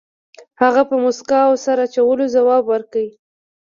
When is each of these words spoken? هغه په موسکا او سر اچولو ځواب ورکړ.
هغه 0.61 0.81
په 0.89 0.95
موسکا 1.03 1.39
او 1.49 1.53
سر 1.63 1.77
اچولو 1.85 2.25
ځواب 2.35 2.63
ورکړ. 2.67 3.03